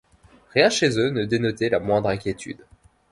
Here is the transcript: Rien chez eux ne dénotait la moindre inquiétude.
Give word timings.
Rien 0.55 0.71
chez 0.71 0.97
eux 0.97 1.11
ne 1.11 1.25
dénotait 1.25 1.69
la 1.69 1.79
moindre 1.79 2.09
inquiétude. 2.09 2.65